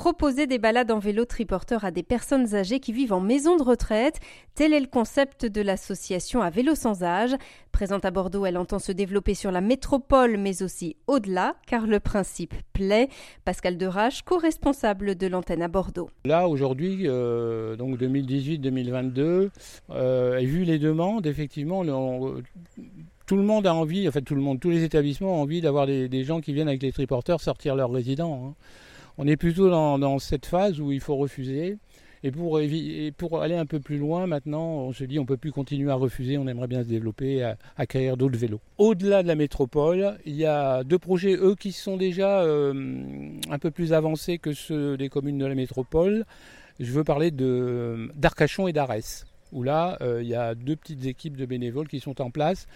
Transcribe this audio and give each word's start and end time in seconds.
proposer 0.00 0.46
des 0.46 0.56
balades 0.56 0.90
en 0.90 0.98
vélo 0.98 1.26
triporteur 1.26 1.84
à 1.84 1.90
des 1.90 2.02
personnes 2.02 2.54
âgées 2.54 2.80
qui 2.80 2.90
vivent 2.90 3.12
en 3.12 3.20
maison 3.20 3.58
de 3.58 3.62
retraite. 3.62 4.18
Tel 4.54 4.72
est 4.72 4.80
le 4.80 4.86
concept 4.86 5.44
de 5.44 5.60
l'association 5.60 6.40
à 6.40 6.48
vélo 6.48 6.74
sans 6.74 7.02
âge. 7.02 7.36
Présente 7.70 8.06
à 8.06 8.10
Bordeaux, 8.10 8.46
elle 8.46 8.56
entend 8.56 8.78
se 8.78 8.92
développer 8.92 9.34
sur 9.34 9.50
la 9.52 9.60
métropole, 9.60 10.38
mais 10.38 10.62
aussi 10.62 10.96
au-delà, 11.06 11.54
car 11.66 11.86
le 11.86 12.00
principe 12.00 12.54
plaît. 12.72 13.10
Pascal 13.44 13.76
Derache, 13.76 14.22
co-responsable 14.22 15.16
de 15.16 15.26
l'antenne 15.26 15.60
à 15.60 15.68
Bordeaux. 15.68 16.08
Là, 16.24 16.48
aujourd'hui, 16.48 17.02
euh, 17.04 17.76
donc 17.76 17.98
2018-2022, 17.98 19.50
euh, 19.90 20.38
et 20.38 20.46
vu 20.46 20.64
les 20.64 20.78
demandes, 20.78 21.26
effectivement, 21.26 21.84
tout 23.26 23.36
le 23.36 23.42
monde 23.42 23.66
a 23.66 23.74
envie, 23.74 24.08
en 24.08 24.12
fait 24.12 24.22
tout 24.22 24.34
le 24.34 24.40
monde, 24.40 24.60
tous 24.60 24.70
les 24.70 24.82
établissements 24.82 25.34
ont 25.34 25.42
envie 25.42 25.60
d'avoir 25.60 25.86
des, 25.86 26.24
gens 26.24 26.40
qui 26.40 26.54
viennent 26.54 26.68
avec 26.68 26.82
les 26.82 26.90
triporteurs 26.90 27.42
sortir 27.42 27.76
leurs 27.76 27.92
résidents. 27.92 28.46
Hein. 28.46 28.54
On 29.18 29.26
est 29.26 29.36
plutôt 29.36 29.68
dans, 29.70 30.18
cette 30.18 30.46
phase 30.46 30.80
où 30.80 30.92
il 30.92 31.00
faut 31.00 31.16
refuser. 31.16 31.78
Et 32.22 32.30
pour, 32.32 33.40
aller 33.40 33.54
un 33.54 33.64
peu 33.64 33.80
plus 33.80 33.96
loin, 33.96 34.26
maintenant, 34.26 34.62
on 34.62 34.92
se 34.92 35.04
dit 35.04 35.18
on 35.18 35.22
ne 35.22 35.26
peut 35.26 35.38
plus 35.38 35.52
continuer 35.52 35.90
à 35.90 35.94
refuser, 35.94 36.36
on 36.36 36.46
aimerait 36.46 36.66
bien 36.66 36.82
se 36.82 36.88
développer, 36.88 37.42
à, 37.42 37.56
acquérir 37.78 38.18
d'autres 38.18 38.36
vélos. 38.36 38.60
Au-delà 38.76 39.22
de 39.22 39.28
la 39.28 39.36
métropole, 39.36 40.18
il 40.26 40.36
y 40.36 40.44
a 40.44 40.84
deux 40.84 40.98
projets, 40.98 41.34
eux, 41.34 41.54
qui 41.58 41.72
sont 41.72 41.96
déjà 41.96 42.42
euh, 42.42 43.32
un 43.48 43.58
peu 43.58 43.70
plus 43.70 43.94
avancés 43.94 44.36
que 44.36 44.52
ceux 44.52 44.98
des 44.98 45.08
communes 45.08 45.38
de 45.38 45.46
la 45.46 45.54
métropole. 45.54 46.26
Je 46.78 46.92
veux 46.92 47.04
parler 47.04 47.30
d'Arcachon 47.30 48.68
et 48.68 48.72
d'Arès, 48.72 49.26
où 49.52 49.62
là, 49.62 49.98
euh, 50.00 50.22
il 50.22 50.28
y 50.28 50.34
a 50.34 50.54
deux 50.54 50.76
petites 50.76 51.04
équipes 51.06 51.36
de 51.36 51.46
bénévoles 51.46 51.88
qui 51.88 52.00
sont 52.00 52.20
en 52.20 52.30
place 52.30 52.66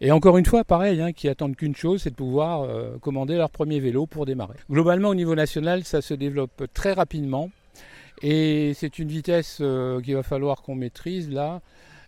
et 0.00 0.10
encore 0.10 0.36
une 0.36 0.46
fois, 0.46 0.64
pareil, 0.64 1.00
hein, 1.00 1.12
qui 1.12 1.28
attendent 1.28 1.54
qu'une 1.54 1.76
chose, 1.76 2.02
c'est 2.02 2.10
de 2.10 2.16
pouvoir 2.16 2.62
euh, 2.62 2.98
commander 3.00 3.36
leur 3.36 3.50
premier 3.50 3.78
vélo 3.78 4.06
pour 4.06 4.26
démarrer. 4.26 4.56
Globalement, 4.68 5.10
au 5.10 5.14
niveau 5.14 5.36
national, 5.36 5.84
ça 5.84 6.02
se 6.02 6.12
développe 6.12 6.64
très 6.74 6.92
rapidement. 6.92 7.50
Et 8.20 8.72
c'est 8.74 8.98
une 8.98 9.06
vitesse 9.06 9.58
euh, 9.60 10.00
qu'il 10.00 10.14
va 10.14 10.24
falloir 10.24 10.62
qu'on 10.62 10.74
maîtrise 10.74 11.30
là. 11.30 11.60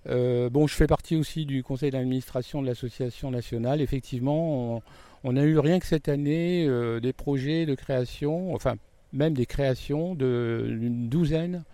Bon, 0.07 0.67
je 0.67 0.75
fais 0.75 0.87
partie 0.89 1.17
aussi 1.17 1.47
du 1.47 1.63
conseil 1.63 1.91
d'administration 1.93 2.61
de 2.61 2.67
l'association 2.67 3.31
nationale. 3.31 3.81
Effectivement, 3.81 4.83
on, 5.23 5.37
a 5.37 5.43
eu 5.45 5.59
rien 5.59 5.79
que 5.79 5.87
cette 5.87 6.09
année 6.09 6.69
des 7.01 7.13
projets 7.15 7.65
de 7.65 7.75
création, 7.75 8.55
enfin 8.55 8.75
même 9.15 9.33
des 9.33 9.47
créations 9.47 10.15
d'une 10.15 11.09
douzaine 11.09 11.65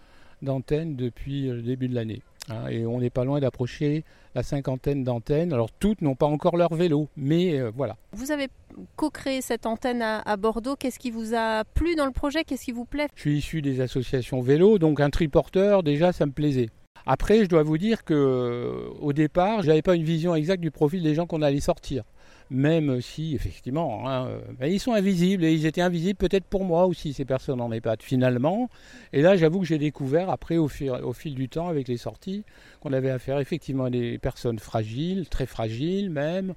d'antennes 0.43 0.95
depuis 0.95 1.49
le 1.49 1.63
début 1.63 1.89
de 1.89 1.95
l'année. 1.95 2.23
Hein, 2.51 2.69
et 2.69 2.85
on 2.85 3.01
n'est 3.01 3.11
pas 3.11 3.25
loin 3.25 3.41
d'approcher 3.41 4.05
la 4.35 4.43
cinquantaine 4.43 5.05
d'antennes. 5.05 5.53
Alors 5.53 5.71
toutes 5.73 6.03
n'ont 6.03 6.15
pas 6.15 6.27
encore 6.27 6.57
leur 6.57 6.75
vélo, 6.75 7.09
mais 7.17 7.59
euh, 7.59 7.71
voilà. 7.75 7.97
Vous 8.13 8.33
avez 8.33 8.49
co-créé 8.97 9.41
cette 9.41 9.67
antenne 9.67 10.03
à, 10.03 10.37
Bordeaux. 10.37 10.77
Qu'est-ce 10.77 10.99
qui 10.99 11.11
vous 11.11 11.35
a 11.35 11.65
plu 11.65 11.95
dans 11.95 12.07
le 12.07 12.13
projet? 12.13 12.45
Qu'est-ce 12.45 12.65
qui 12.65 12.73
vous 12.73 12.85
plaît? 12.85 13.09
Je 13.15 13.21
suis 13.21 13.39
issu 13.39 13.63
des 13.63 13.81
associations 13.81 14.41
vélo, 14.41 14.79
donc 14.79 15.01
un 15.01 15.11
triporteur, 15.11 15.83
déjà, 15.83 16.13
ça 16.13 16.27
me 16.27 16.33
plaisait. 16.33 16.71
Après, 17.07 17.45
je 17.45 17.49
dois 17.49 17.63
vous 17.63 17.79
dire 17.79 18.05
que 18.05 18.15
euh, 18.15 18.89
au 19.01 19.13
départ, 19.13 19.63
je 19.63 19.69
n'avais 19.69 19.83
pas 19.83 19.95
une 19.95 20.05
vision 20.05 20.35
exacte 20.35 20.61
du 20.61 20.71
profil 20.71 21.03
des 21.03 21.15
gens 21.15 21.27
qu'on 21.27 21.43
allait 21.43 21.61
sortir 21.61 22.05
même 22.51 23.01
si 23.01 23.35
effectivement 23.35 24.09
hein, 24.09 24.27
euh, 24.27 24.41
ben, 24.59 24.67
ils 24.67 24.81
sont 24.81 24.93
invisibles 24.93 25.45
et 25.45 25.53
ils 25.53 25.67
étaient 25.67 25.81
invisibles 25.81 26.17
peut-être 26.17 26.45
pour 26.45 26.65
moi 26.65 26.87
aussi 26.87 27.13
ces 27.13 27.25
personnes 27.25 27.61
en 27.61 27.71
EHPAD 27.71 28.03
finalement 28.03 28.69
et 29.13 29.23
là 29.23 29.37
j'avoue 29.37 29.61
que 29.61 29.67
j'ai 29.67 29.79
découvert 29.79 30.31
après 30.31 30.57
au 30.57 30.67
fil, 30.67 30.91
au 30.91 31.13
fil, 31.13 31.35
du 31.35 31.49
temps 31.49 31.69
avec 31.69 31.87
les 31.87 31.97
sorties 31.97 32.45
qu'on 32.81 32.93
avait 32.93 33.11
affaire 33.11 33.39
effectivement 33.39 33.85
à 33.85 33.91
des 33.91 34.19
personnes 34.19 34.59
fragiles 34.59 35.29
très 35.29 35.47
fragiles 35.47 36.11
même 36.11 36.55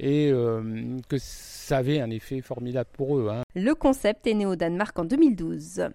et 0.00 0.30
euh, 0.30 0.98
que 1.08 1.16
ça 1.18 1.78
avait 1.78 2.00
un 2.00 2.10
effet 2.10 2.40
formidable 2.40 2.88
pour 2.92 3.16
eux. 3.18 3.28
Hein. 3.30 3.42
Le 3.54 3.74
concept 3.74 4.26
est 4.26 4.34
né 4.34 4.46
au 4.46 4.56
Danemark 4.56 4.98
en 4.98 5.04
2012. 5.04 5.88